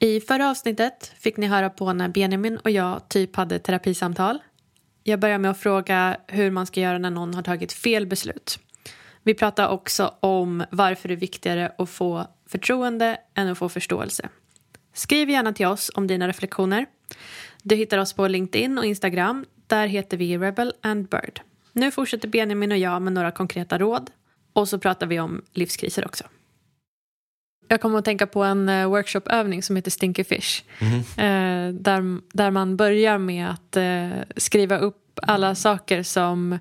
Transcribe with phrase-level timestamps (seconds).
[0.00, 4.38] I förra avsnittet fick ni höra på när Benjamin och jag typ hade terapisamtal.
[5.04, 8.58] Jag börjar med att fråga hur man ska göra när någon har tagit fel beslut.
[9.22, 14.28] Vi pratar också om varför det är viktigare att få förtroende än att få förståelse.
[14.92, 16.86] Skriv gärna till oss om dina reflektioner.
[17.62, 19.44] Du hittar oss på LinkedIn och Instagram.
[19.66, 21.40] Där heter vi Rebel and Bird.
[21.72, 24.10] Nu fortsätter Benjamin och jag med några konkreta råd.
[24.52, 26.24] Och så pratar vi om livskriser också.
[27.68, 30.62] Jag kommer att tänka på en uh, workshopövning som heter Stinky Fish.
[30.78, 31.82] Mm.
[31.82, 36.58] Där, där man börjar med att uh, skriva upp alla saker som,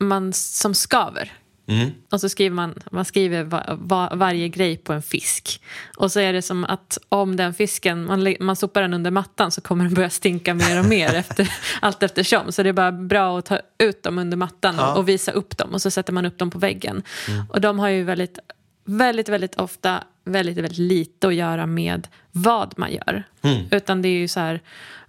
[0.00, 1.32] man, som skaver.
[1.68, 1.90] Mm.
[2.10, 5.62] Och så skriver man, man skriver va, va, varje grej på en fisk.
[5.96, 9.50] Och så är det som att om den fisken, man, man sopar den under mattan
[9.50, 12.52] så kommer den börja stinka mer och mer efter, allt eftersom.
[12.52, 14.92] Så det är bara bra att ta ut dem under mattan ja.
[14.92, 17.02] och, och, visa upp dem och så sätter man upp dem på väggen.
[17.28, 17.44] Mm.
[17.50, 18.38] Och de har ju väldigt,
[18.84, 23.22] väldigt, väldigt ofta väldigt, väldigt lite att göra med vad man gör.
[23.42, 23.64] Mm.
[23.70, 24.60] Utan det är ju så här,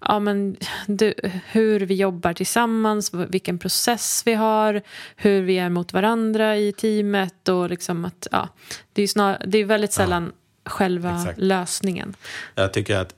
[0.02, 1.14] ja, men du,
[1.52, 4.82] hur vi jobbar tillsammans, vilken process vi har,
[5.16, 8.50] hur vi är mot varandra i teamet och liksom att, ja,
[8.94, 10.32] det är, snar, det är väldigt sällan
[10.64, 11.40] ja, själva exakt.
[11.40, 12.16] lösningen.
[12.56, 13.14] Jag tycker att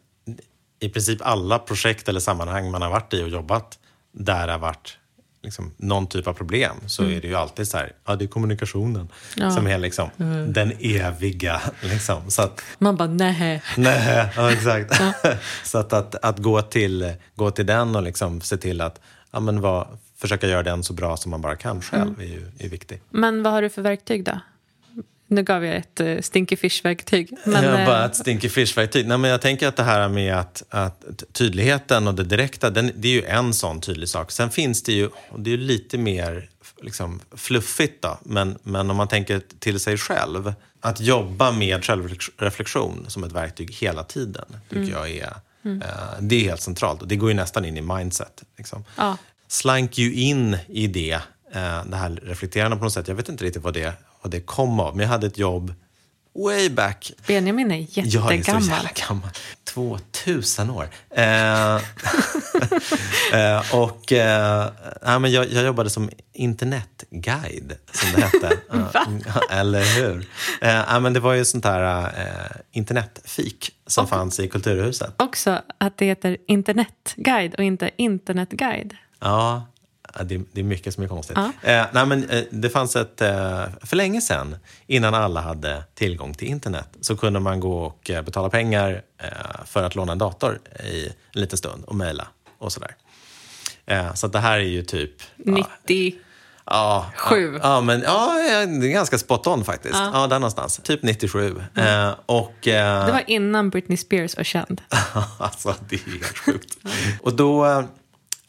[0.80, 3.80] i princip alla projekt eller sammanhang man har varit i och jobbat
[4.12, 4.98] där har varit
[5.42, 7.18] liksom, någon typ av problem så mm.
[7.18, 9.52] är det ju alltid så här, ja det är kommunikationen ja.
[9.52, 10.54] som är liksom mm.
[10.54, 11.62] den eviga.
[11.82, 12.32] Liksom.
[12.32, 13.64] Så att, Man bara, nej.
[13.78, 15.02] Nej, ja exakt.
[15.24, 15.34] Ja.
[15.64, 19.00] så att, att, att, gå, till, gå till den och liksom se till att
[19.32, 19.88] ja, men vad,
[20.18, 22.20] försöka göra den så bra som man bara kan själv mm.
[22.20, 23.04] är ju är viktigt.
[23.10, 24.40] Men vad har du för verktyg då?
[25.32, 27.38] Nu gav jag ett uh, stinky fish-verktyg.
[27.44, 29.08] Men, ja, bara eh, ett stinky fish-verktyg.
[29.08, 32.92] Nej, men jag tänker att det här med att, att tydligheten och det direkta, den,
[32.96, 34.32] det är ju en sån tydlig sak.
[34.32, 36.50] Sen finns det ju, och det är ju lite mer
[36.82, 40.54] liksom, fluffigt då, men, men om man tänker till sig själv.
[40.82, 44.94] Att jobba med självreflektion som ett verktyg hela tiden, tycker mm.
[44.94, 45.34] jag är,
[45.66, 45.82] mm.
[45.82, 45.88] uh,
[46.20, 47.02] det är helt centralt.
[47.02, 48.44] Och det går ju nästan in i mindset.
[48.58, 48.84] Liksom.
[48.96, 49.18] Ja.
[49.48, 51.20] Slank ju in i det,
[51.86, 53.08] det här reflekterande på något sätt.
[53.08, 54.96] Jag vet inte riktigt vad det vad det kom av.
[54.96, 55.74] Men jag hade ett jobb
[56.36, 57.12] way back.
[57.28, 58.34] Benjamin är jättegammal.
[58.36, 59.30] Jag är så jävla gammal.
[59.64, 60.90] 2000 år.
[61.10, 61.76] Eh,
[63.34, 64.72] eh, och eh,
[65.02, 68.58] ja, men jag, jag, jobbade som internetguide, som det hette.
[69.50, 70.28] Eller hur?
[70.62, 75.22] Eh, ja, men det var ju sånt här eh, internetfik som och, fanns i Kulturhuset.
[75.22, 78.96] Också att det heter internetguide och inte internetguide.
[79.20, 79.68] Ja,
[80.24, 81.38] det, det, är mycket som är konstigt.
[81.38, 81.70] Ja.
[81.70, 84.56] Eh, nej, men, eh, det fanns ett, eh, för länge sedan,
[84.88, 89.66] innan alla hade tillgång till internet, så kunde man gå och eh, betala pengar eh,
[89.66, 92.28] för att låna en dator i en liten stund och mejla
[92.58, 92.96] och sådär.
[93.86, 95.12] Eh, så det här är ju typ...
[95.38, 96.16] 90...
[96.72, 97.60] Ja, Sju.
[97.64, 98.34] Ja, men, ja,
[98.68, 99.96] det är ganska spot on faktiskt.
[99.96, 100.12] Ja.
[100.14, 100.82] ja där någonstans.
[100.84, 101.62] Typ 97.
[101.76, 102.14] Mm.
[102.26, 104.82] Och, det var innan Britney Spears var känd.
[105.38, 106.78] alltså, det är helt sjukt.
[107.22, 107.84] och då,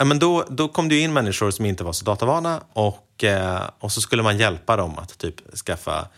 [0.00, 3.62] Ja, men då, då kom det in människor som inte var så datavana och, eh,
[3.78, 6.08] och så skulle man hjälpa dem att typ skaffa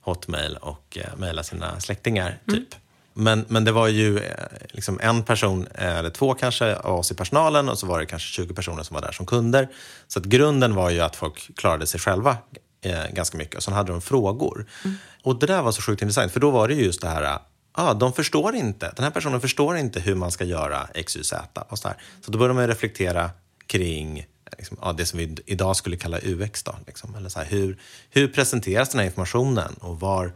[0.00, 2.26] Hotmail och eh, mejla sina släktingar.
[2.26, 2.60] Mm.
[2.60, 2.74] Typ.
[2.74, 3.24] Mm.
[3.24, 4.34] Men, men det var ju eh,
[4.70, 8.06] liksom en person, eh, eller två kanske, av oss i personalen och så var det
[8.06, 9.68] kanske 20 personer som var där som kunder.
[10.08, 12.36] Så att grunden var ju att folk klarade sig själva
[12.82, 13.56] eh, ganska mycket.
[13.56, 14.66] Och sen hade de frågor.
[14.84, 14.96] Mm.
[15.22, 17.38] Och det där var så sjukt intressant, för då var det just det här
[17.72, 21.24] ah, de förstår inte, den här personen förstår inte hur man ska göra X, Y,
[21.24, 21.64] Z.
[21.68, 21.96] Och så, här.
[22.24, 23.30] så då börjar man reflektera
[23.66, 24.26] kring
[24.58, 26.62] liksom, ja, det som vi idag skulle kalla UX.
[26.62, 27.14] Då, liksom.
[27.14, 27.78] Eller så här, hur,
[28.10, 30.32] hur presenteras den här informationen och var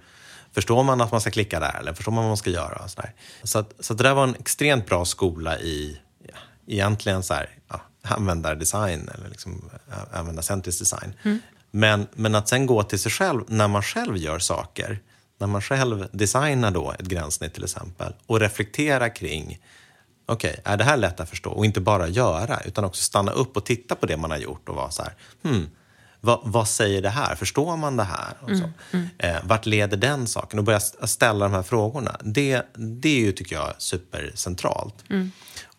[0.52, 2.76] förstår man att man ska klicka där eller förstår man vad man ska göra?
[2.84, 3.12] Och så där.
[3.42, 7.34] Så, att, så att det där var en extremt bra skola i ja, egentligen så
[7.34, 9.70] här, ja, användardesign eller liksom,
[10.12, 11.14] användarcentrisk design.
[11.22, 11.38] Mm.
[11.70, 15.00] Men, men att sen gå till sig själv när man själv gör saker
[15.38, 19.58] när man själv designar då ett gränssnitt till exempel och reflektera kring
[20.26, 21.50] okej, okay, är det här lätt att förstå?
[21.50, 24.68] Och inte bara göra, utan också stanna upp och titta på det man har gjort
[24.68, 25.70] och vara så här, hmm,
[26.20, 27.34] vad, vad säger det här?
[27.34, 28.34] Förstår man det här?
[28.40, 28.54] Och så.
[28.54, 29.08] Mm, mm.
[29.18, 30.58] Eh, vart leder den saken?
[30.58, 32.20] Och börja ställa de här frågorna.
[32.24, 34.94] Det, det är ju, tycker jag, supercentralt.
[35.10, 35.32] Mm.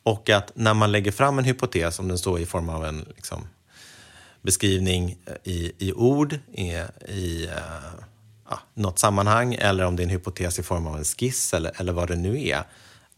[0.03, 3.05] Och att när man lägger fram en hypotes, om den står i form av en
[3.15, 3.47] liksom,
[4.41, 6.71] beskrivning i, i ord, i,
[7.07, 7.53] i uh,
[8.49, 11.71] ja, något sammanhang eller om det är en hypotes i form av en skiss eller,
[11.75, 12.63] eller vad det nu är.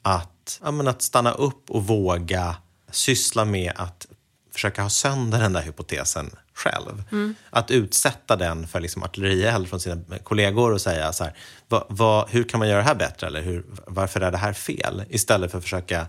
[0.02, 2.56] Att, ja, men att stanna upp och våga
[2.92, 4.08] syssla med att
[4.54, 7.04] försöka ha sönder den där hypotesen själv.
[7.12, 7.36] Mm.
[7.50, 11.34] Att utsätta den för liksom artillerield från sina kollegor och säga så här,
[11.68, 14.54] va, va, hur kan man göra det här bättre eller hur, varför är det här
[14.54, 15.04] fel?
[15.10, 16.08] Istället för att försöka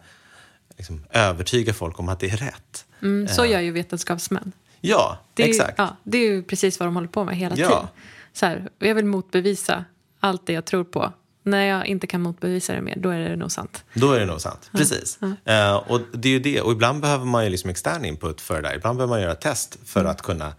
[0.77, 2.85] liksom, övertyga folk om att det är rätt.
[3.03, 4.53] Mm, så gör ju vetenskapsmän.
[4.81, 5.79] Ja, det exakt.
[5.79, 7.69] Ju, ja, det är ju precis vad de håller på med hela ja.
[7.69, 7.89] tiden
[8.41, 9.85] så här, jag vill motbevisa
[10.21, 11.13] allt det jag tror på.
[11.43, 13.85] när jag inte kan motbevisa det mer, då är det nog sant.
[13.95, 14.71] Då är det nog sant.
[14.73, 15.19] Precis.
[15.45, 16.61] Eh, och det är ju det.
[16.61, 18.77] Och ibland behöver man ju liksom extern input för det där.
[18.77, 20.53] Ibland behöver man göra test för att kunna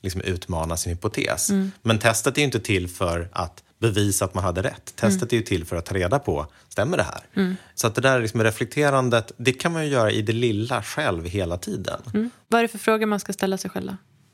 [0.00, 1.50] liksom utmana sin hypotes.
[1.82, 4.96] Men testet är ju inte till för att bevisa att man hade rätt.
[4.96, 7.54] Testet är ju till för att ta reda på, stämmer det här?
[7.74, 11.24] Så att det där liksom reflekterandet, det kan man ju göra i det lilla själv
[11.24, 12.00] hela tiden.
[12.14, 12.30] Mm.
[12.48, 13.86] Vad är det för frågor man ska ställa sig själv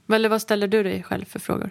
[0.07, 0.15] då?
[0.15, 1.71] Eller vad ställer du dig själv för frågor?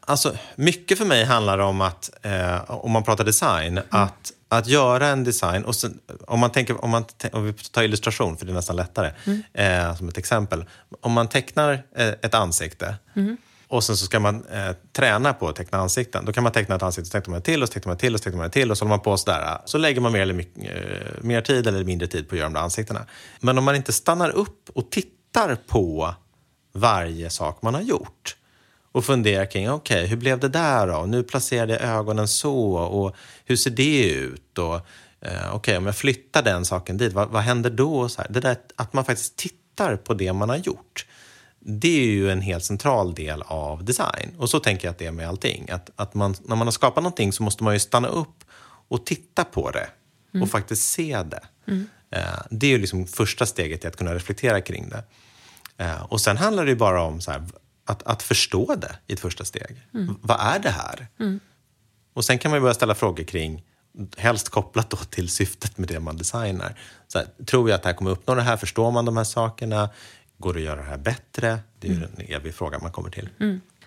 [0.00, 5.08] Alltså, mycket för mig handlar om att, eh, om man pratar design, att, att göra
[5.08, 8.52] en design, och sen, om, man tänker, om, man, om vi tar illustration, för det
[8.52, 9.12] är nästan lättare,
[9.52, 10.64] eh, som ett exempel.
[11.00, 12.96] Om man tecknar eh, ett ansikte
[13.72, 16.24] och sen så ska man eh, träna på att teckna ansikten.
[16.24, 18.14] Då kan man teckna ett ansikte, så tecknar man till och så tecknar man till
[18.14, 19.58] och så tecknar man till och så håller man på sådär.
[19.64, 22.48] Så lägger man mer eller mycket, eh, mer tid eller mindre tid på att göra
[22.48, 23.06] de där ansiktena.
[23.40, 26.14] Men om man inte stannar upp och tittar på
[26.72, 28.36] varje sak man har gjort
[28.92, 31.06] och funderar kring, okej, hur blev det där då?
[31.06, 34.58] Nu placerade jag ögonen så och hur ser det ut?
[34.58, 34.74] Och
[35.20, 38.08] eh, okej, om jag flyttar den saken dit, vad, vad händer då?
[38.08, 41.06] Så här, det där att man faktiskt tittar på det man har gjort.
[41.60, 44.34] Det är ju en helt central del av design.
[44.38, 45.70] Och så tänker jag att det är med allting.
[45.70, 48.44] Att, att man, när man har skapat någonting så måste man ju stanna upp
[48.88, 49.88] och titta på det
[50.42, 51.42] och faktiskt se det.
[52.10, 55.04] Eh, det är ju liksom första steget i att kunna reflektera kring det.
[55.84, 57.42] Eh, och sen handlar det ju bara om så här,
[57.84, 59.76] att, att förstå det i ett första steg.
[59.90, 61.06] V- Vad är det här?
[62.14, 63.62] Och sen kan man ju börja ställa frågor kring,
[64.16, 66.78] helst kopplat då till syftet med det man designar.
[67.08, 68.56] Så här, tror jag att det här kommer uppnå det här?
[68.56, 69.90] Förstår man de här sakerna?
[70.38, 71.58] Går det att göra det här bättre?
[71.80, 73.28] Det är ju en evig fråga man kommer till.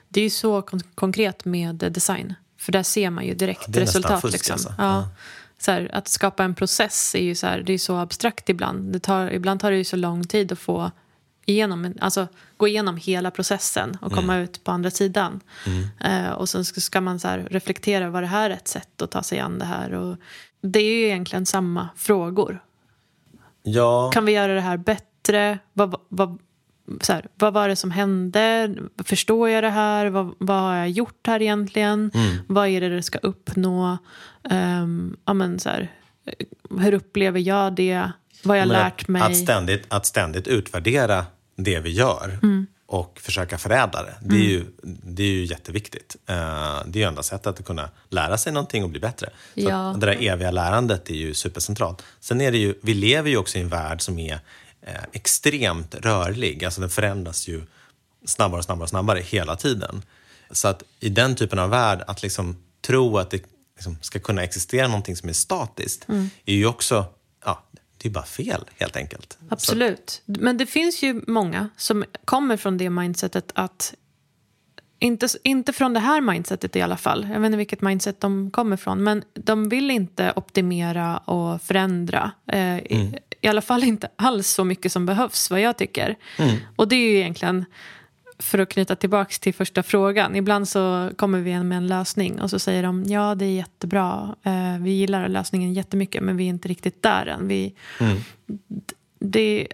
[0.10, 2.34] Det är ju så kon- konkret med design.
[2.60, 4.22] För där ser man ju direkt nästan resultat.
[4.22, 4.54] fusk, liksom.
[4.54, 4.70] alltså.
[4.78, 4.84] ja.
[4.84, 5.10] Ja.
[5.58, 8.94] Så här, att skapa en process är ju så, här, det är så abstrakt ibland.
[8.94, 10.92] Det tar, ibland tar det ju så lång tid att få
[11.46, 12.28] igenom, en- alltså,
[12.58, 15.40] gå igenom hela processen och komma ut på andra sidan.
[16.00, 19.40] Eh, och sen ska, man så reflektera, var det här ett sätt att ta sig
[19.40, 19.94] an det här?
[19.94, 20.18] Och
[20.62, 22.64] det är ju egentligen samma frågor.
[23.64, 25.60] Ja, Kan vi göra det här bättre?
[25.74, 26.40] Vad, vad,
[27.02, 28.76] så här, vad var det som hände?
[29.04, 30.06] Förstår jag det här?
[30.06, 32.12] Vad, vad har jag gjort här egentligen?
[32.48, 33.98] Vad är det det ska uppnå?
[34.52, 35.92] Um, ja, men så här,
[36.80, 38.12] hur upplever jag det?
[38.44, 39.22] Vad jag men lärt att, mig?
[39.22, 42.40] Att ständigt, att ständigt utvärdera det vi gör
[42.88, 44.14] och försöka förädla det.
[44.22, 44.66] Det är, ju,
[45.04, 46.16] det är ju jätteviktigt.
[46.26, 46.36] Eh,
[46.86, 49.30] det är ju enda sättet att kunna lära sig någonting och bli bättre.
[49.54, 49.96] Så Ja.
[50.00, 52.04] det där eviga lärandet är ju supercentralt.
[52.20, 54.40] Sen är det ju, vi lever ju också i en värld som är
[54.82, 56.66] eh, extremt rörlig.
[56.66, 57.64] Alltså den förändras ju
[58.26, 60.02] snabbare och snabbare och snabbare hela tiden.
[60.52, 63.44] Så att i den typen av värld, att liksom tro att det
[63.76, 66.06] liksom ska kunna existera någonting som är statiskt,
[66.46, 67.06] är ju också,
[67.46, 67.64] ja,
[68.06, 69.38] det är bara fel helt enkelt.
[69.50, 70.22] Absolut.
[70.26, 73.94] Men det finns ju många som kommer från det mindsetet att
[75.00, 77.28] inte, inte från det här mindsetet i alla fall.
[77.34, 79.04] Jag vet inte vilket mindset de kommer från.
[79.04, 82.32] Men de vill inte optimera och förändra.
[82.52, 86.16] Eh, i, I alla fall inte alls så mycket som behövs, vad jag tycker.
[86.76, 87.66] Och det är ju egentligen,
[88.40, 90.36] för att knyta tillbaka till första frågan.
[90.36, 94.36] Ibland så kommer vi med en lösning och så säger de ja, det är jättebra.
[94.44, 97.48] Eh, vi gillar lösningen jättemycket, men vi är inte riktigt där än.
[97.48, 97.74] Vi,
[99.20, 99.68] det,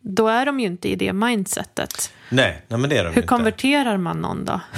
[0.00, 2.12] då är de ju inte i det mindsetet.
[2.28, 3.28] Nej, nej men det är de Hur inte.
[3.28, 4.60] konverterar man någon då?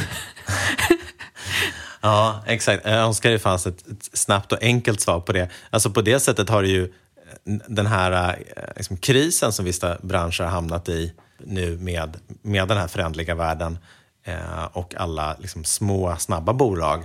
[2.01, 2.85] Ja, exakt.
[2.85, 5.49] Jag önskar det fanns ett, ett snabbt och enkelt svar på det.
[5.71, 6.89] Alltså på det sättet har det ju eh,
[7.67, 12.79] den här eh, liksom, krisen som vissa branscher har hamnat i nu med, med den
[12.79, 13.79] här förändliga världen
[14.25, 17.05] eh, och alla liksom, små, snabba bolag.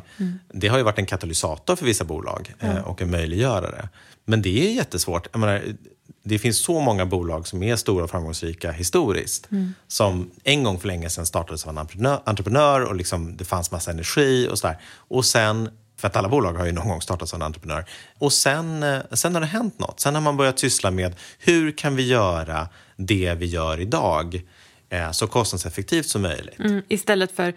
[0.54, 3.90] Det har ju varit en katalysator för vissa bolag eh, och en möjliggörare.
[4.26, 5.36] Men det är jättesvårt.
[5.36, 5.62] Menar,
[6.24, 9.50] det finns så många bolag som är stora och framgångsrika historiskt.
[9.88, 13.72] Som en gång för länge sedan startades av en entreprenör, entreprenör och liksom det fanns
[13.72, 14.78] massa energi och sådär.
[14.96, 17.86] Och sen, för att alla bolag har ju någon gång startats av en entreprenör.
[18.20, 20.00] Och sen, eh, sen har det hänt något.
[20.00, 22.68] Sen har man börjat syssla med hur kan vi göra
[23.06, 24.42] det vi gör idag
[24.90, 26.60] eh, så kostnadseffektivt som möjligt.
[26.60, 27.54] Mm, istället för,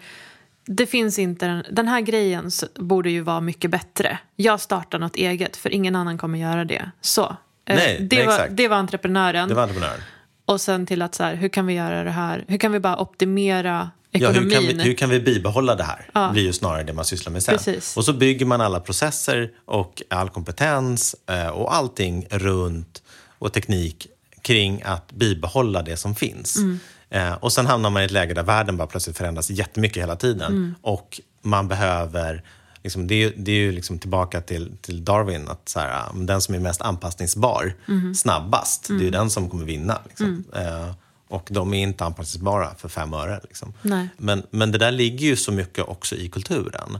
[0.65, 4.19] det finns inte, den, den här grejen borde ju vara mycket bättre.
[4.35, 6.91] Jag startar något eget, för ingen annan kommer göra det.
[7.01, 7.23] Så.
[7.65, 8.57] Eh, Nej, det, nej, var, exakt.
[8.57, 9.49] det var entreprenören.
[9.49, 10.01] Det var entreprenören.
[10.45, 12.45] Och sen till att så här, hur kan vi göra det här?
[12.47, 14.51] Hur kan vi bara optimera Ja, ekonomin?
[14.51, 16.09] hur, kan vi, hur kan vi bibehålla det här?
[16.13, 16.29] Ja.
[16.31, 17.57] blir ju snarare det man sysslar med sen.
[17.57, 17.97] Precis.
[17.97, 23.03] Och så bygger man alla processer och all kompetens eh, och allting runt
[23.39, 24.07] och teknik
[24.45, 26.57] kring att bibehålla det som finns.
[26.57, 26.79] Mm.
[27.09, 30.15] Eh, och sen hamnar man i ett läge där världen bara plötsligt förändras jättemycket hela
[30.15, 30.51] tiden.
[30.51, 30.75] Mm.
[30.81, 32.43] Och man behöver
[32.83, 36.09] Liksom, det är, ju- det är ju liksom tillbaka till, till Darwin, att så här,
[36.13, 38.15] um, den som är mest anpassningsbar Mm.
[38.15, 39.99] snabbast, det är ju den som kommer vinna.
[40.07, 40.43] Liksom.
[40.55, 40.91] Eh,
[41.29, 43.39] och de är inte anpassningsbara för fem öre.
[43.43, 43.73] Liksom.
[44.17, 46.97] Men, men det där ligger ju så mycket också i kulturen.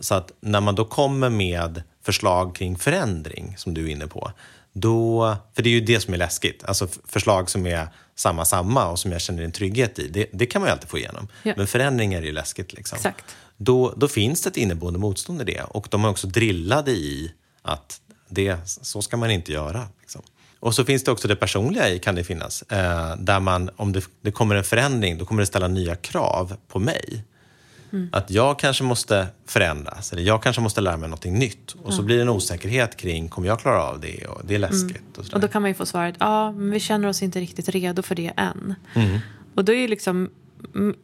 [0.00, 4.32] Så att när man då kommer med förslag kring förändring, som du är inne på,
[4.72, 6.64] då, för det är ju det som är läskigt.
[6.64, 10.46] Alltså förslag som är samma, samma och som jag känner en trygghet i, det, det
[10.46, 11.28] kan man ju alltid få igenom.
[11.42, 11.54] Ja.
[11.56, 12.72] Men förändring är ju läskigt.
[12.72, 12.96] Liksom.
[12.96, 13.24] Exakt.
[13.56, 17.32] Då, då finns det ett inneboende motstånd i det och de är också drillade i
[17.62, 19.88] att det, så ska man inte göra.
[20.00, 20.22] Liksom.
[20.60, 23.92] Och så finns det också det personliga i, kan det finnas, eh, där man, om
[23.92, 27.24] det, det kommer en förändring, då kommer det ställa nya krav på mig.
[28.12, 31.72] Att jag kanske måste förändras, eller jag kanske måste lära mig något nytt.
[31.82, 34.26] Och så blir det en osäkerhet kring, kommer jag klara av det?
[34.26, 35.18] Och det är läskigt.
[35.18, 35.34] Och, sådär.
[35.34, 38.02] Och då kan man ju få svaret, ja, men vi känner oss inte riktigt redo
[38.02, 38.74] för det än.
[38.94, 39.18] Mm.
[39.54, 40.30] Och då är ju liksom,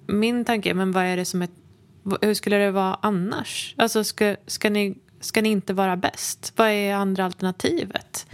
[0.07, 1.49] min tanke, men vad är det som är,
[2.21, 3.75] hur skulle det vara annars?
[3.79, 6.53] Alltså ska, ska, ni, ska ni inte vara bäst?
[6.57, 8.27] Vad är andra alternativet?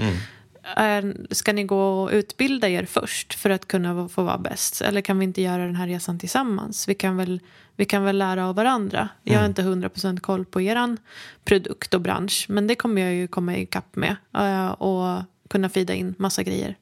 [0.76, 1.26] Mm.
[1.30, 4.80] Ska ni gå och utbilda er först för att kunna få vara bäst?
[4.80, 6.88] Eller kan vi inte göra den här resan tillsammans?
[6.88, 7.40] Vi kan väl,
[7.76, 9.08] vi kan väl lära av varandra.
[9.22, 10.96] Jag har inte 100% koll på er
[11.44, 15.94] produkt och bransch, men det kommer jag ju komma ikapp med eh, och kunna fida
[15.94, 16.76] in massa grejer.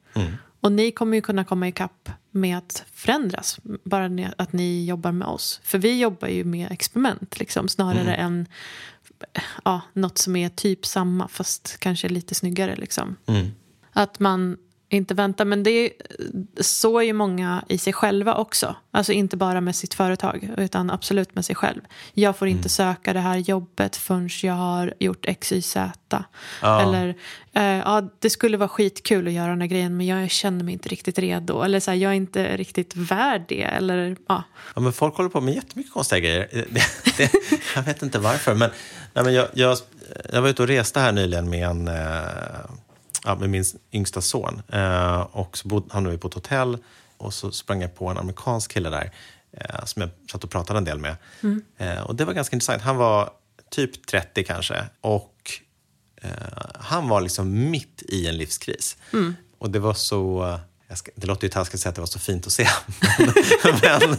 [0.59, 5.27] Och ni kommer ju kunna komma ikapp med att förändras, bara att ni jobbar med
[5.27, 5.61] oss.
[5.63, 8.47] För vi jobbar ju med experiment, liksom, snarare än
[9.65, 12.75] ja, något som är typ samma, fast kanske lite snyggare.
[12.75, 13.15] Liksom.
[13.25, 13.51] Mm.
[13.93, 14.57] Att man
[14.93, 15.45] inte väntar.
[15.45, 15.91] Men det är,
[16.59, 18.75] så är ju många i sig själva också.
[18.91, 21.81] Alltså inte bara med sitt företag, utan absolut med sig själv.
[22.13, 26.23] Jag får inte söka det här jobbet förrän jag har gjort X, Y, Z.
[26.61, 26.81] Ja.
[26.81, 27.15] Eller,
[27.53, 30.73] eh, ja, det skulle vara skitkul att göra den här grejen, men jag känner mig
[30.73, 31.61] inte riktigt redo.
[31.61, 33.63] Eller så här, jag är inte riktigt värd det.
[33.63, 34.43] Eller, ja.
[34.75, 36.47] Ja, men folk håller på med jättemycket konstiga grejer.
[36.51, 36.81] Det,
[37.17, 37.31] det,
[37.75, 38.53] jag vet inte varför.
[38.53, 38.69] Men,
[39.13, 39.77] nej, men jag, jag,
[40.33, 41.93] jag var ute och reste här nyligen med, en, eh,
[43.25, 44.61] ja, med min yngsta son.
[44.67, 46.77] Eh, och så bod, hamnade vi på ett hotell
[47.17, 49.11] och så sprang jag på en amerikansk kille där
[49.51, 51.15] eh, som jag satt och pratade en del med.
[51.77, 52.81] Eh, och det var ganska intressant.
[52.81, 53.29] Han var
[53.69, 54.85] typ 30 kanske.
[55.01, 55.51] Och
[56.21, 56.31] eh,
[56.75, 58.97] han var liksom mitt i en livskris.
[59.57, 60.59] Och det var så...
[60.95, 62.67] Ska, det låter ju taskigt att säga att det var så fint att se.
[63.81, 64.17] men,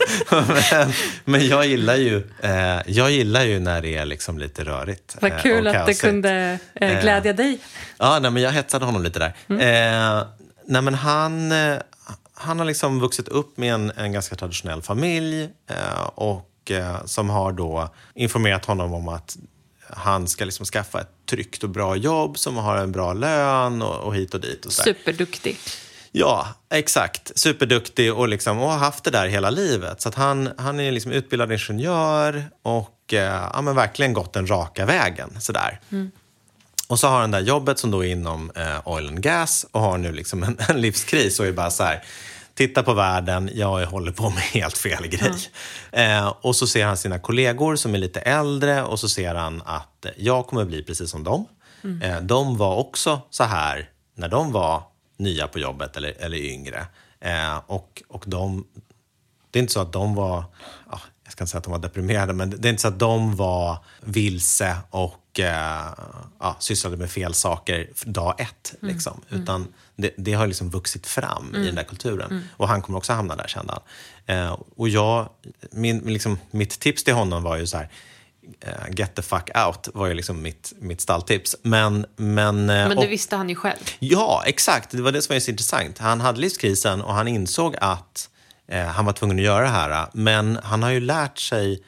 [0.71, 0.93] men,
[1.25, 5.17] men jag, gillar ju, eh, jag gillar ju när det är liksom lite rörigt.
[5.21, 7.59] Vad eh, kul att det kunde eh, glädja dig.
[7.99, 9.35] Ja, nej, men jag hetsade honom lite där.
[9.49, 10.27] Eh,
[10.67, 11.77] nej, men han, eh,
[12.35, 17.31] han har liksom vuxit upp med en, en ganska traditionell familj eh, och eh, som
[17.31, 19.37] har då informerat honom om att
[19.91, 24.01] han ska liksom skaffa ett tryggt och bra jobb som har en bra lön och,
[24.01, 24.67] och hit och dit.
[24.67, 24.83] Och så.
[24.83, 25.59] Superduktig.
[26.17, 27.39] Ja, exakt.
[27.39, 30.01] Superduktig och, liksom, och har haft det där hela livet.
[30.01, 34.87] Så han, han är liksom utbildad ingenjör och eh, ja, men verkligen gått den raka
[34.87, 35.41] vägen.
[35.41, 35.81] Sådär.
[36.89, 39.67] Och så har han det där jobbet som då är inom eh, oil and gas
[39.71, 42.05] och har nu liksom en, en livskris och är bara så här,
[42.55, 45.35] titta på världen, jag håller på med helt fel grej.
[45.93, 49.63] Eh, och så ser han sina kollegor som är lite äldre och så ser han
[49.65, 51.47] att jag kommer bli precis som dem.
[52.03, 56.87] Eh, de var också så här när de var nya på jobbet eller, eller yngre.
[57.21, 58.67] Eh, och, och de,
[59.51, 60.45] det är inte så att de var,
[60.91, 62.99] ja, jag ska inte säga att de var deprimerade, men det är inte så att
[62.99, 65.87] de var vilse och eh,
[66.41, 68.75] ja, sysslade med fel saker dag ett.
[68.81, 69.21] Liksom.
[69.29, 72.49] Utan det, det har liksom vuxit fram i den där kulturen.
[72.57, 73.83] Och han kommer också hamna där, kände han.
[74.37, 75.29] Eh, och jag,
[75.71, 77.89] min, liksom, mitt tips till honom var ju så här,
[78.91, 81.57] get the fuck out var ju liksom mitt, mitt stalltips.
[81.63, 83.81] Men, men, eh, Men och- det visste han ju själv.
[83.99, 84.91] Ja, exakt.
[84.91, 85.99] Det var det som var så intressant.
[85.99, 88.31] Han hade livskrisen och han insåg att
[88.69, 90.07] eh, han var tvungen att göra det här.
[90.13, 91.83] Men han har ju lärt sig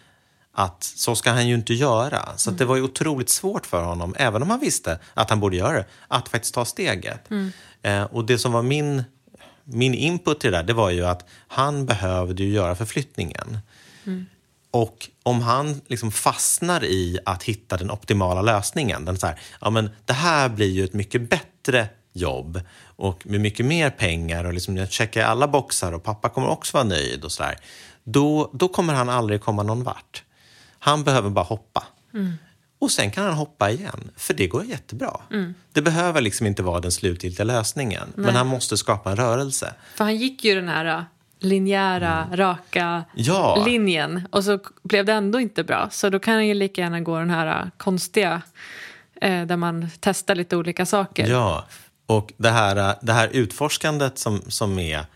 [0.59, 2.29] att så ska han ju inte göra.
[2.37, 5.41] Så att det var ju otroligt svårt för honom, även om han visste att han
[5.41, 7.29] borde göra det, att faktiskt ta steget.
[7.83, 9.05] Eh, och det som var min,
[9.65, 13.59] min input till det där, det var ju att han behövde ju göra förflyttningen.
[14.77, 19.71] Och om han liksom fastnar i att hitta den optimala lösningen, den så här, ja
[19.71, 22.61] men det här blir ju ett mycket bättre jobb
[22.97, 26.77] och med mycket mer pengar och liksom jag checkar alla boxar och pappa kommer också
[26.77, 27.57] vara nöjd och sådär.
[28.05, 30.23] Då, då kommer han aldrig komma någon vart.
[30.79, 31.85] Han behöver bara hoppa.
[32.79, 35.21] Och sen kan han hoppa igen, för det går jättebra.
[35.73, 39.75] Det behöver liksom inte vara den slutgiltiga lösningen, men han måste skapa en rörelse.
[39.95, 41.05] För han gick ju den här
[41.43, 43.05] äh, linjära, raka Mm.
[43.15, 43.65] Ja.
[43.67, 45.89] linjen och så blev det ändå inte bra.
[45.91, 48.43] Så då kan han ju lika gärna gå den här äh, konstiga
[49.21, 51.27] eh, där man testar lite olika saker.
[51.27, 51.65] Ja,
[52.07, 55.07] och det här, det här utforskandet som, som är...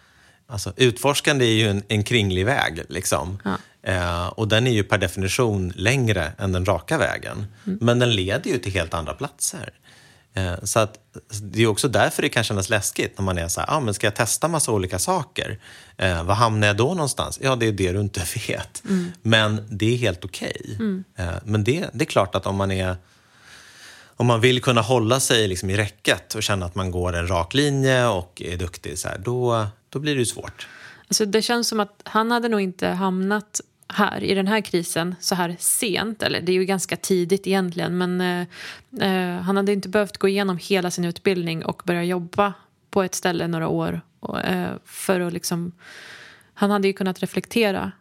[0.46, 2.82] Alltså, utforskande är ju en, en kringlig väg.
[2.88, 3.38] Liksom.
[3.82, 7.46] Eh, och den är ju per definition längre än den raka vägen.
[7.64, 9.70] Men den leder ju till helt andra platser.
[10.34, 10.98] Eh, så att,
[11.42, 13.94] det är också därför det kan kännas läskigt när man är så här, ah, men
[13.94, 15.58] ska jag testa massa olika saker?
[15.96, 17.38] Eh, vad hamnar jag då någonstans?
[17.42, 18.82] Ja, det är det du inte vet.
[19.22, 20.78] Men det är helt okej.
[21.16, 22.96] Eh, men det, det är klart att om man är
[24.20, 27.28] om man vill kunna hålla sig liksom i räcket och känna att man går en
[27.28, 30.68] rak linje och är duktig, så här, då, då blir det ju svårt.
[31.08, 33.60] Alltså det känns som att han hade nog inte hamnat
[33.92, 36.22] här i den här krisen så här sent.
[36.22, 38.46] Eller det är ju ganska tidigt egentligen men eh,
[39.08, 42.52] eh, han hade inte behövt gå igenom hela sin utbildning och börja jobba
[42.90, 45.72] på ett ställe några år och, eh, för att liksom...
[46.54, 47.92] Han hade ju kunnat reflektera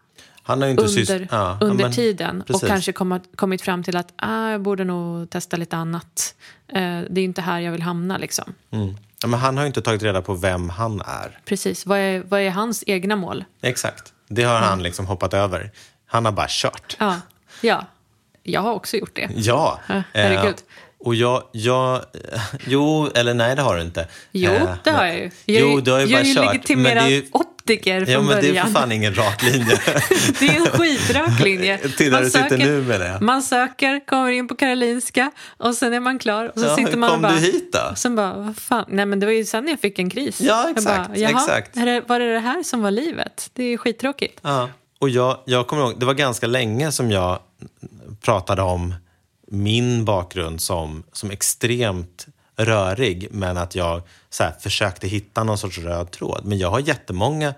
[1.10, 2.64] under, ja, under men- tiden precis.
[2.64, 6.36] och kanske komma, kommit fram till att ah, jag borde nog testa lite annat.
[6.68, 8.18] Eh, det är inte här jag vill hamna.
[8.18, 8.54] Liksom.
[8.72, 8.96] Mm.
[9.22, 11.40] Ja, men han har ju inte tagit reda på vem han är.
[11.46, 11.86] Precis.
[11.86, 13.46] Vad är, vad är hans egna mål?
[13.62, 14.14] Exakt.
[14.28, 15.72] Det har han liksom hoppat över.
[16.06, 16.96] Han har bara kört.
[17.00, 17.16] Ja,
[17.62, 17.86] ja.
[18.44, 19.30] jag har också gjort det.
[19.36, 19.80] Ja.
[20.14, 20.56] Herregud.
[21.00, 22.02] Och jag, jag...
[22.68, 24.08] Jo, eller nej, det har du inte.
[24.32, 25.32] Jo, Eh, det har jag ju.
[25.46, 26.46] Jag, Jo, du har ju jag bara är kört.
[26.54, 28.68] legitimerad men det är ju, optiker från Ja, men det är början.
[28.68, 29.80] för fan ingen rak linje.
[30.40, 31.78] Det är en skitrak linje.
[31.78, 33.18] Till där du sitter nu med det.
[33.22, 36.52] man söker, kommer in på Karolinska och sen är man klar.
[36.54, 37.96] Och så Ja, sitter man kom och bara, du hit då?
[37.96, 38.86] Sen bara, vad fan?
[38.88, 40.42] Nej men det var ju sen jag fick en kris.
[40.42, 41.74] Ja, Jag exakt, bara, Jaha, exakt.
[41.74, 43.50] Det, var det det här som var livet?
[43.54, 44.40] Det är ju skittråkigt.
[44.42, 44.70] Ja.
[45.00, 47.40] Och jag, jag kommer ihåg, det var ganska länge som jag
[48.22, 48.96] pratade om
[49.52, 55.78] min bakgrund som, som extremt rörig, men att jag så här, försökte hitta någon sorts
[55.78, 56.46] röd tråd.
[56.46, 57.54] Men jag har jättemånga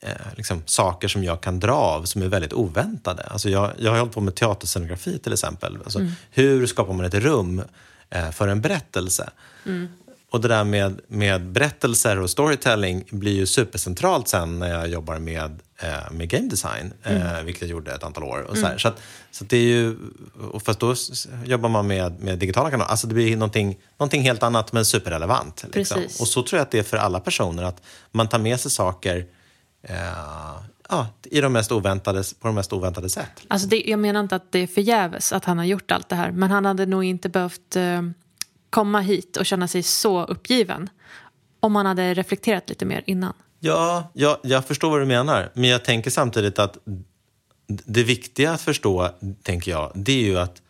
[0.00, 3.22] eh, liksom, saker som jag kan dra av som är väldigt oväntade.
[3.22, 5.78] Alltså jag, jag har hållit på med teaterscenografi till exempel.
[5.84, 5.98] Alltså,
[6.30, 7.62] Hur skapar man ett rum
[8.10, 9.30] eh, för en berättelse?
[10.30, 15.18] Och det där med, med berättelser och storytelling blir ju supercentralt sen när jag jobbar
[15.18, 15.60] med,
[16.10, 18.42] med game design, eh, vilket jag gjorde ett antal år.
[18.42, 18.78] Och så här.
[18.78, 19.00] Så, att,
[19.30, 19.96] så att det är ju,
[20.52, 20.94] och fast då
[21.44, 22.90] jobbar man med, med digitala kanaler.
[22.90, 25.64] Alltså det blir någonting, någonting helt annat men superrelevant.
[25.72, 26.02] Liksom.
[26.20, 28.70] Och så tror jag att det är för alla personer, att man tar med sig
[28.70, 29.26] saker
[29.82, 29.96] eh,
[30.88, 33.40] ja, i de mest oväntade, på de mest oväntade sätt.
[33.48, 36.16] Alltså det, jag menar inte att det är förgäves att han har gjort allt det
[36.16, 36.30] här.
[36.30, 38.02] Men han hade nog inte behövt eh,
[38.70, 40.88] komma hit och känna sig så uppgiven.
[41.60, 43.32] Om han hade reflekterat lite mer innan.
[43.64, 45.50] Ja, jag, jag förstår vad du menar.
[45.54, 46.78] Men jag tänker samtidigt att
[47.66, 49.10] det viktiga att förstå,
[49.42, 50.62] tänker jag, det är ju att,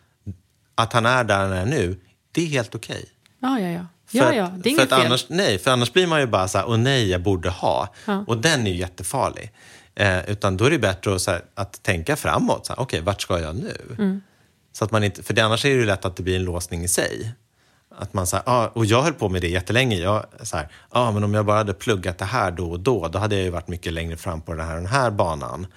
[0.75, 1.99] att han är där han är nu,
[2.31, 3.05] det är helt okej.
[3.39, 3.85] Ja, ja, ja.
[4.07, 5.05] För Ja, ja, det är inget fel.
[5.05, 7.93] Annars, nej, för annars blir man ju bara så här, åh nej, jag borde ha.
[8.05, 8.23] Ja.
[8.27, 9.51] Och den är ju jättefarlig.
[9.95, 12.69] Eh, utan då är det bättre att, här, att tänka framåt.
[12.77, 13.95] Okej, vart ska jag nu?
[13.97, 14.21] Mm.
[14.71, 16.43] Så att man inte, för det, annars är det ju lätt att det blir en
[16.43, 17.31] låsning i sig.
[17.97, 19.95] Att man så här, ah, och jag höll på med det jättelänge.
[19.97, 23.07] Jag, så här, ah, men om jag bara hade pluggat det här då och då,
[23.07, 25.67] då hade jag ju varit mycket längre fram på den här, den här banan.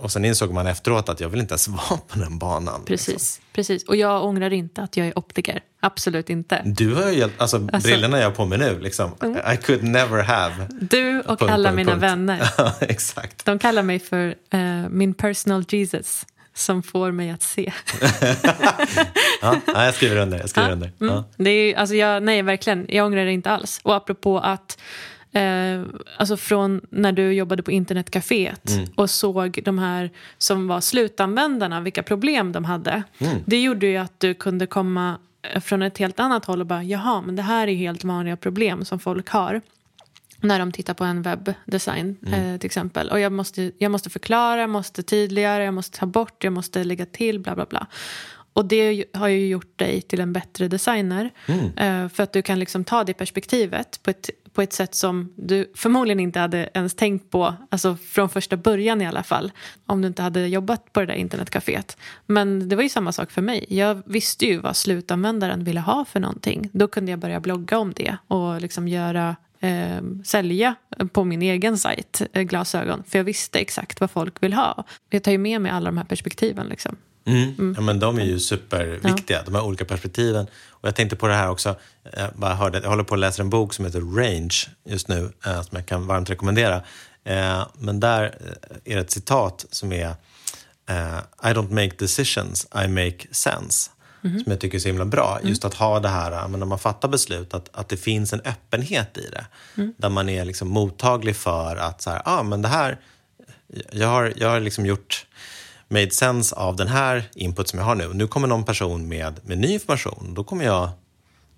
[0.00, 2.80] Och sen insåg man efteråt att jag vill inte ens vara på den banan.
[2.88, 3.12] liksom.
[3.14, 3.84] Precis, precis.
[3.88, 5.60] Och jag ångrar inte att jag är optiker.
[5.80, 6.62] Absolut inte.
[6.64, 9.10] Du har ju, hjälpt- alltså, brillorna jag har på mig nu, liksom,
[9.52, 10.66] I could never have.
[10.80, 12.02] Du och Punkt, alla punkt, mina punkt.
[12.02, 12.50] vänner.
[12.58, 13.44] Ja, exakt.
[13.44, 14.60] De kallar mig för eh,
[14.90, 17.72] min personal Jesus som får mig att se.
[19.42, 20.38] Ja, ja, jag skriver under.
[20.38, 20.92] Jag skriver under.
[21.00, 21.14] Mm.
[21.14, 21.24] Ja.
[21.36, 22.86] Det är, alltså jag, nej, verkligen.
[22.88, 23.80] Jag ångrar det inte alls.
[23.82, 24.80] Och apropå att
[25.32, 25.82] eh,
[26.18, 28.86] alltså från när du jobbade på internetcaféet Mm.
[28.94, 33.02] och såg de här som var slutanvändarna, vilka problem de hade.
[33.18, 33.36] Mm.
[33.46, 35.18] Det gjorde ju att du kunde komma
[35.52, 38.36] eh, från ett helt annat håll och bara jaha, men det här är helt vanliga
[38.36, 39.60] problem som folk har
[40.42, 42.54] när de tittar på en webbdesign Mm.
[42.54, 43.08] eh, till exempel.
[43.10, 46.84] Och jag måste, jag måste förklara, jag måste tydligare, jag måste ta bort, jag måste
[46.84, 47.86] lägga till, bla bla bla.
[48.54, 51.30] Och det har ju gjort dig till en bättre designer.
[51.76, 55.32] Eh, för att du kan liksom ta det perspektivet på ett, på ett sätt som
[55.36, 59.52] du förmodligen inte hade ens tänkt på, alltså från första början i alla fall,
[59.86, 61.96] om du inte hade jobbat på det där internetcaféet.
[62.26, 63.66] Men det var ju samma sak för mig.
[63.68, 66.68] Jag visste ju vad slutanvändaren ville ha för någonting.
[66.72, 70.74] Då kunde jag börja blogga om det och liksom göra eh, sälja
[71.12, 73.02] på min egen sajt eh, glasögon.
[73.08, 74.84] För jag visste exakt vad folk vill ha.
[75.10, 76.66] Jag tar ju med mig alla de här perspektiven.
[76.66, 76.96] Liksom.
[77.24, 77.74] Mm.
[77.76, 80.46] Ja, men de är ju superviktiga, de här olika perspektiven.
[80.70, 81.76] Och jag tänkte på det här också,
[82.16, 85.32] jag, bara hörde, jag håller på att läsa en bok som heter Range just nu,
[85.46, 86.82] eh, som jag kan varmt rekommendera.
[87.24, 90.08] Eh, men där eh, är det ett citat som är
[90.88, 93.90] eh, I don't make decisions, I make sense.
[94.42, 95.38] Som jag tycker är så himla bra.
[95.42, 98.32] Just att ha det här, eh, men när man fattar beslut, att, att det finns
[98.32, 99.46] en öppenhet i det.
[99.96, 102.98] Där man är liksom mottaglig för att så här, ah, men det här,
[103.90, 105.26] jag har, jag har liksom gjort
[105.88, 108.10] made sense av den här input som jag har nu.
[108.14, 110.34] Nu kommer någon person med, med ny information.
[110.34, 110.90] Då kommer jag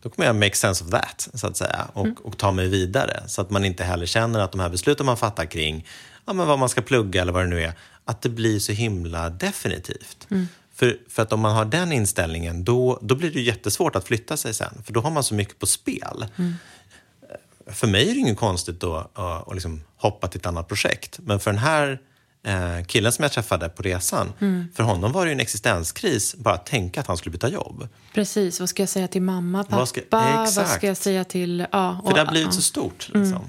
[0.02, 3.22] då kommer jag make sense of that, så att säga, och, och ta mig vidare.
[3.26, 5.86] Så att man inte heller känner att de här besluten man fattar kring
[6.24, 7.72] ja, men vad man ska plugga eller vad det nu är,
[8.04, 10.26] att det blir så himla definitivt.
[10.74, 14.36] För, för att om man har den inställningen, då, då blir det jättesvårt att flytta
[14.36, 14.82] sig sen.
[14.84, 16.26] För då har man så mycket på spel.
[17.66, 21.18] För mig är det inget konstigt då att att liksom hoppa till ett annat projekt.
[21.22, 22.00] Men för den här
[22.46, 24.32] eh, killen som jag träffade på resan.
[24.40, 24.66] Mm.
[24.74, 27.88] För honom var det ju en existenskris bara att tänka att han skulle byta jobb.
[28.14, 29.76] Precis, vad ska jag säga till mamma, pappa?
[29.76, 31.66] Vad ska- vad ska jag säga till...
[31.72, 33.10] Ja, För det har och- blivit så stort.
[33.14, 33.44] Liksom.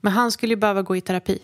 [0.00, 1.38] Men han skulle ju behöva gå i terapi.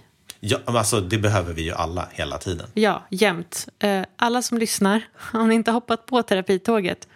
[0.47, 2.67] Ja, alltså, det behöver vi ju alla hela tiden.
[2.75, 3.69] Ja, jämt.
[3.79, 5.03] Eh, alla som lyssnar,
[5.33, 7.09] om ni inte hoppat på terapitåget,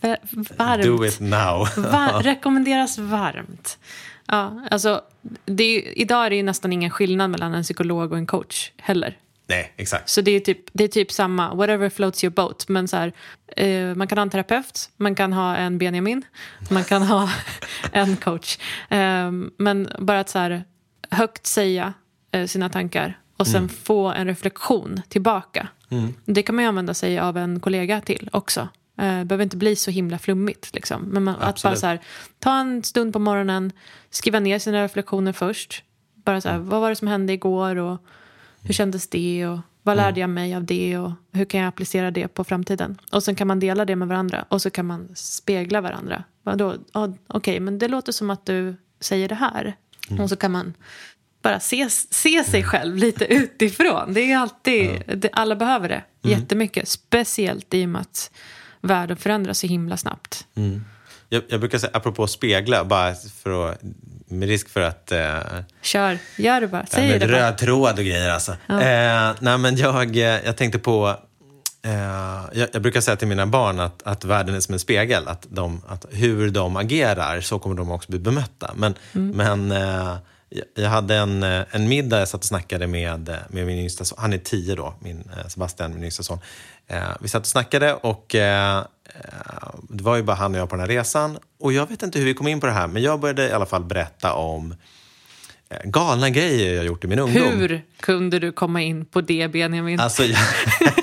[0.00, 0.16] va-
[0.58, 0.82] varmt.
[0.84, 1.68] Do it now.
[1.76, 3.78] Va- rekommenderas varmt.
[4.26, 5.00] Ja, alltså,
[5.44, 8.70] det är, idag är det ju nästan ingen skillnad mellan en psykolog och en coach
[8.76, 9.18] heller.
[9.48, 10.08] Nej, exakt.
[10.08, 12.68] Så det är typ, det är typ samma, whatever floats your boat.
[12.68, 13.12] Men så här,
[13.56, 16.22] eh, man kan ha en terapeut, man kan ha en Benjamin,
[16.70, 17.30] man kan ha
[17.92, 18.58] en coach.
[18.88, 20.64] Eh, men bara att så här,
[21.10, 21.92] högt säga
[22.46, 25.68] sina tankar och sen få en reflektion tillbaka.
[26.24, 28.60] Det kan man ju använda sig av en kollega till också.
[28.98, 30.74] Eh, Det behöver inte bli så himla flummigt.
[30.74, 31.02] Liksom.
[31.02, 32.00] Men man, att bara så här,
[32.38, 33.72] ta en stund på morgonen,
[34.10, 35.82] skriva ner sina reflektioner först.
[36.14, 37.98] Bara så här, vad var det som hände igår och
[38.62, 42.10] hur kändes det och vad lärde jag mig av det och hur kan jag applicera
[42.10, 42.98] det på framtiden?
[43.12, 46.24] Och sen kan man dela det med varandra och så kan man spegla varandra.
[46.42, 46.74] Vadå?
[47.26, 49.76] Okej, men det låter som att du säger det här.
[50.20, 50.74] Och så kan man
[51.42, 54.12] bara se, se sig själv lite utifrån.
[54.14, 56.88] Det är alltid, det, alla behöver det jättemycket.
[56.88, 58.30] Speciellt i och med att
[58.80, 60.46] världen förändras så himla snabbt.
[61.28, 63.80] Jag, jag brukar säga, apropå spegla, bara för att,
[64.28, 65.36] med risk för att eh,
[65.82, 66.80] Kör, gör det bara.
[66.80, 67.38] Ja, Säg det bara.
[67.38, 68.52] röd tråd och grejer alltså.
[68.52, 71.16] Eh, nej, men jag, eh, jag tänkte på...
[71.82, 71.92] Eh,
[72.52, 75.28] jag, jag brukar säga till mina barn att, att världen är som en spegel.
[75.28, 78.70] Att, de, att hur de agerar, så kommer de också bli bemötta.
[78.76, 80.16] Men, men eh,
[80.74, 84.04] jag- hade en, eh, en middag, jag satt och snackade med, eh, med min yngsta
[84.04, 84.18] son.
[84.20, 86.38] Han är tio då, min, eh, Sebastian, min yngsta son.
[86.86, 88.84] Eh, vi satt och snackade och eh,
[89.88, 91.38] det var ju bara han och jag på den här resan.
[91.60, 93.52] Och jag vet inte hur vi kom in på det här, men jag började i
[93.52, 94.74] alla fall berätta om
[95.68, 97.42] eh, galna grejer jag gjort i min ungdom.
[97.58, 100.00] Hur kunde du komma in på det, Benjamin?
[100.00, 100.38] Alltså, jag,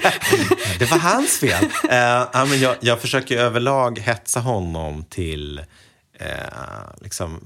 [0.79, 1.63] det var hans fel.
[1.89, 5.61] Eh, men jag, jag försöker överlag hetsa honom till
[7.01, 7.39] liksom,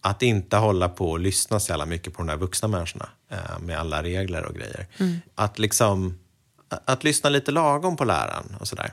[0.00, 3.58] att inte hålla på och lyssna så jävla mycket på de där vuxna människorna eh,
[3.60, 4.86] med alla regler och grejer.
[5.34, 6.18] Att, liksom,
[6.84, 8.92] att, lyssna lite lagom på läraren och sådär.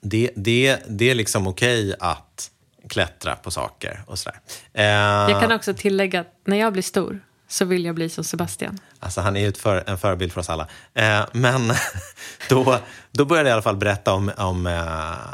[0.00, 2.50] Det, det, det är liksom okej att
[2.88, 4.40] klättra på saker och sådär.
[4.72, 4.84] Eh,
[5.30, 8.78] Jag kan också tillägga att när jag blir stor så vill jag bli som Sebastian.
[8.98, 10.68] Alltså han är ju för, en förebild för oss alla.
[10.94, 11.62] Eh, men
[12.48, 12.78] då,
[13.10, 14.72] då började jag i alla fall berätta om, om eh,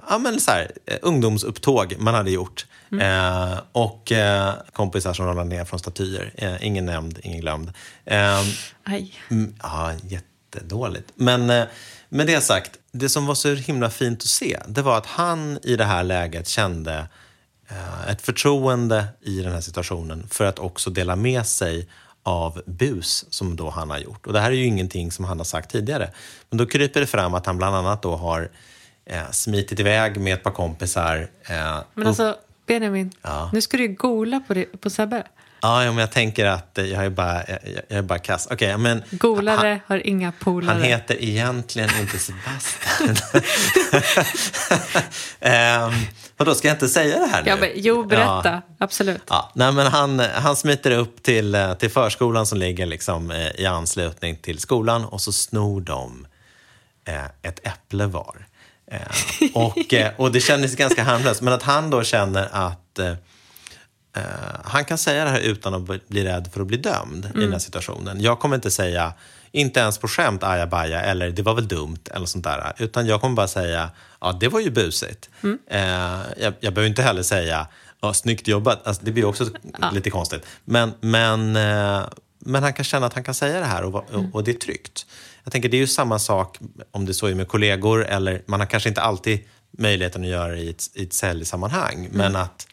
[0.08, 2.66] ja, men så här, eh, ungdomsupptåg man hade gjort.
[3.00, 6.32] Eh, och eh, kompisar som ramlade ner från statyer.
[6.36, 7.72] Eh, ingen nämnd, ingen glömd.
[8.04, 8.40] Eh,
[8.84, 9.14] Aj.
[9.30, 11.12] Mm, Ja, jättedåligt.
[11.14, 11.64] Men eh,
[12.08, 15.58] med det sagt, det som var så himla fint att se, det var att han
[15.62, 17.06] i det här läget kände
[18.08, 21.88] ett förtroende i den här situationen för att också dela med sig
[22.30, 24.26] av bus som då han har gjort.
[24.26, 26.10] Och det här är ju ingenting som han har sagt tidigare.
[26.50, 28.50] Men då kryper det fram att han bland annat då har
[29.04, 31.28] eh, smitit iväg med ett par kompisar.
[31.48, 33.50] Eh, Men alltså, Benjamin, Ja.
[33.52, 35.22] nu ska du ju gola på, det, på Sebbe.
[35.62, 38.48] Ja, men jag tänker att eh, jag är bara, jag, jag är bara kass.
[38.50, 39.02] Okej, men...
[39.10, 40.72] Golare har inga polare.
[40.72, 43.16] Han heter egentligen inte Sebastian.
[45.40, 47.48] um, vadå, ska jag inte säga det här nu?
[47.48, 48.42] Ja, men, jo, berätta.
[48.44, 48.62] Ja.
[48.78, 49.22] Absolut.
[49.28, 53.60] Ja, nej, men han, han smiter upp till, eh, till förskolan som ligger liksom, eh,
[53.60, 56.26] i anslutning till skolan och så snor de
[57.04, 58.46] eh, ett äpple var.
[58.90, 59.00] Eh,
[59.54, 61.40] och, eh, och det kändes ganska harmlöst.
[61.40, 62.98] Men att han då känner att
[64.16, 64.22] eh,
[64.64, 67.52] han kan säga det här utan att bli- rädd för att bli dömd i den
[67.52, 68.20] här situationen.
[68.20, 69.12] Jag kommer inte säga,
[69.52, 72.72] inte ens på skämt, ajabaja eller det var väl dumt eller sånt där.
[72.78, 75.30] Utan jag kommer bara säga, ja det var ju busigt.
[75.70, 75.80] Eh,
[76.36, 77.66] jag, jag behöver inte heller säga,
[78.00, 78.86] ja snyggt jobbat.
[78.86, 79.46] Alltså, det blir också
[79.92, 80.46] lite konstigt.
[80.64, 82.02] Men, men, eh,
[82.38, 84.54] men han kan känna att han kan säga det här och, och, och det är
[84.58, 85.06] tryggt.
[85.44, 86.58] Jag tänker det är ju samma sak
[86.90, 89.40] om det så är med kollegor eller man har kanske inte alltid
[89.78, 92.08] möjligheten att göra det i ett, i ett säljsammanhang.
[92.12, 92.66] Men att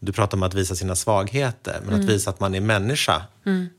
[0.00, 3.22] du pratar om att visa sina svagheter, men att visa att man är människa,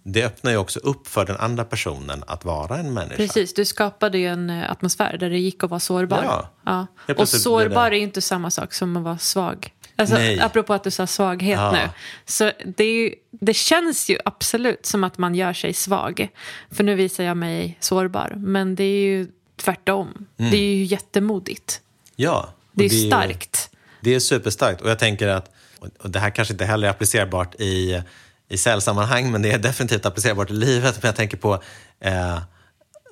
[0.04, 3.16] det öppnar ju också upp för den andra personen att vara en människa.
[3.16, 6.46] Precis, du skapade ju en eh, atmosfär där det gick att vara sårbar.
[6.66, 6.88] Ja.
[7.08, 9.74] Helt Och sårbar det- är ju inte samma sak som att vara svag.
[9.96, 10.40] Alltså, Nej.
[10.40, 11.72] apropå att du sa svaghet Ja.
[11.72, 11.90] nu.
[12.26, 16.28] Så det, är ju, det känns ju absolut som att man gör sig svag.
[16.72, 18.34] För nu visar jag mig sårbar.
[18.38, 19.28] Men det är ju
[19.62, 20.26] tvärtom.
[20.38, 21.82] Det är ju jättemodigt.
[22.16, 22.50] Ja.
[22.74, 23.70] Det är ju ju- starkt.
[24.02, 24.82] Det är superstarkt.
[24.82, 25.52] Och jag tänker att,
[26.00, 28.02] och det här kanske inte heller är applicerbart i,
[28.50, 30.96] i säljsammanhang, men det är definitivt applicerbart i livet.
[31.02, 31.64] Men jag tänker på
[32.00, 32.40] eh,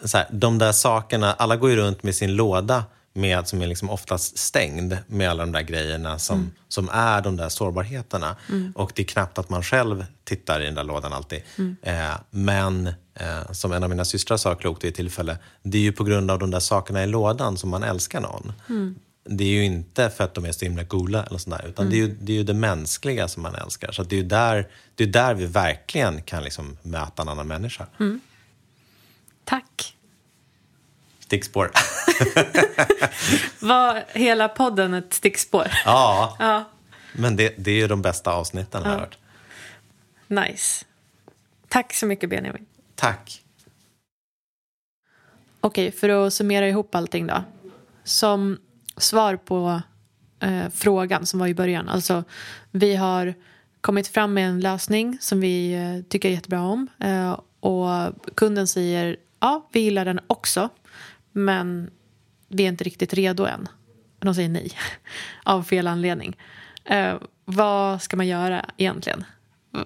[0.06, 3.68] så här, de där sakerna, alla går ju runt med sin låda med, som är
[3.68, 8.36] liksom oftast stängd med alla de där grejerna som, som är de där sårbarheterna.
[8.76, 11.42] Och det är knappt att man själv tittar i den där lådan alltid.
[11.82, 15.82] Eh, men Eh, som en av mina systrar sa klokt vid ett tillfälle, det är
[15.82, 18.54] ju på grund av de där sakerna i lådan som man älskar någon.
[19.24, 21.96] Det är ju inte för att de är så himla coola eller sådär, utan det,
[21.96, 23.92] är ju, det är ju det mänskliga som man älskar.
[23.92, 27.48] Så det är ju där, det är där vi verkligen kan liksom möta en annan
[27.48, 27.88] människa.
[29.44, 29.96] Tack.
[31.20, 31.72] Stickspår.
[33.66, 35.68] Var hela podden ett stickspår?
[35.86, 36.70] ja, Ja,
[37.14, 39.18] men det, det är ju de bästa avsnitten har jag hört.
[40.28, 40.86] nice.
[41.68, 42.66] Tack så mycket Benjamin.
[42.96, 43.44] Tack.
[45.62, 47.44] Okej, för att summera ihop allting då.
[48.04, 48.58] Som
[49.00, 49.82] svar på
[50.40, 51.90] eh, frågan som var i början.
[51.90, 52.24] Alltså,
[52.72, 53.34] vi har
[53.82, 56.88] kommit fram med en lösning som vi eh, tycker jättebra om.
[57.00, 57.88] Eh, och
[58.36, 60.70] kunden säger ja, vi gillar den också.
[61.32, 61.90] Men
[62.48, 63.68] vi är inte riktigt redo än.
[64.20, 64.72] De säger nej,
[65.44, 66.38] av fel anledning.
[66.86, 69.24] Eh, vad ska man göra egentligen?
[69.74, 69.84] V-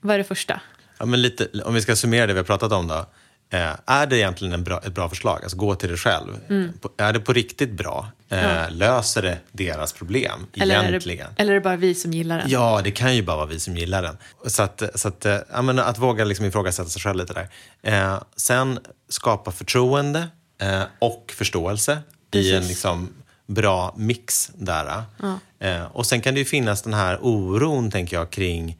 [0.00, 0.60] vad är det första?
[0.98, 3.06] Ja, men lite, om vi ska summera det vi har pratat om då.
[3.50, 5.40] Eh, är det egentligen en bra, ett bra förslag?
[5.42, 6.38] Alltså gå till dig själv.
[6.48, 6.72] Mm.
[6.96, 8.08] Är det på riktigt bra?
[8.28, 11.28] Eh, Löser det deras problem Eller är, egentligen?
[11.36, 12.50] det, eller är det bara vi som gillar den?
[12.50, 14.16] Ja, det kan ju bara vara vi som gillar den.
[14.46, 17.48] Så att, så att, eh, ja, men att våga liksom ifrågasätta sig själv lite där.
[17.82, 18.78] Eh, sen
[19.08, 20.28] skapa förtroende
[20.60, 22.00] eh, och förståelse i en
[22.60, 22.68] Precis.
[22.68, 23.08] liksom
[23.46, 25.02] bra mix där.
[25.60, 28.78] Eh, och sen kan det ju finnas den här oron, tänker jag, kring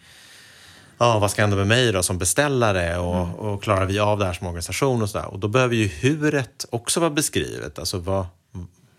[0.99, 3.35] ja, vad ska hända med mig då som beställare och, Mm.
[3.35, 5.27] och klarar vi av det här som organisation och sådär.
[5.27, 7.79] Och då behöver ju huret också vara beskrivet.
[7.79, 8.27] Alltså vad,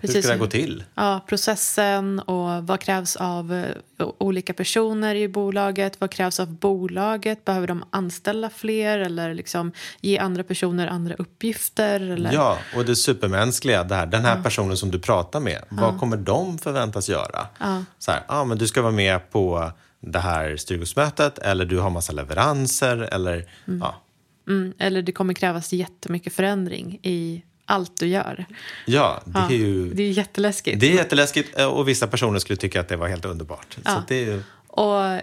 [0.01, 0.23] hur Precis.
[0.25, 0.83] ska det gå till?
[0.95, 3.53] Ja, processen och vad krävs av
[3.99, 6.01] eh, olika personer i bolaget?
[6.01, 7.45] Vad krävs av bolaget?
[7.45, 11.99] Behöver de anställa fler eller liksom ge andra personer andra uppgifter?
[11.99, 12.33] Eller?
[12.33, 14.05] Ja, och det supermänskliga där.
[14.05, 17.47] Den här personen som du pratar med, vad kommer de förväntas göra?
[17.99, 21.89] Så här, ah, men du ska vara med på det här styrgruppsmötet eller du har
[21.89, 23.95] massa leveranser eller ja.
[24.47, 28.45] Mm, eller det kommer krävas jättemycket förändring i allt du gör.
[28.86, 30.79] Ja, det Ja, är ju det är jätteläskigt.
[30.79, 33.77] det är jätteläskigt eh, och vissa personer skulle tycka att det var helt underbart.
[33.86, 35.21] Så att det är ju, Och,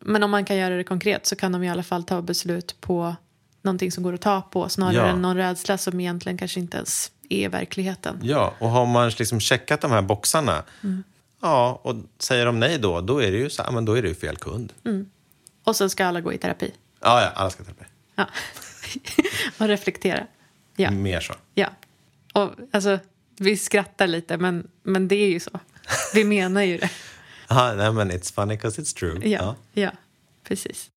[0.00, 2.76] men om man kan göra det konkret så kan de i alla fall ta beslut
[2.80, 3.16] på
[3.62, 5.06] någonting som går att ta på snarare Ja.
[5.06, 8.18] än någon rädsla som egentligen kanske inte ens är verkligheten.
[8.22, 10.62] ja, och har man liksom checkat de här boxarna,
[11.44, 14.02] ja, och säger de nej då, då är det ju, så, ja, men då är
[14.02, 14.72] det ju fel kund.
[15.64, 16.72] Och sen ska alla gå i terapi.
[17.00, 17.84] Ja, ja, alla ska terapi.
[18.14, 18.26] Ja.
[19.58, 20.26] och reflektera.
[20.76, 20.90] Ja.
[20.90, 21.34] Mer så.
[21.54, 21.68] ja.
[22.32, 22.98] Och, alltså,
[23.36, 25.60] vi skrattar lite, men, men det är ju så.
[26.14, 26.90] Vi menar ju det.
[27.48, 29.28] Ja, nej, men it's funny because it's true.
[29.28, 29.90] Ja, ja.
[30.44, 30.90] precis.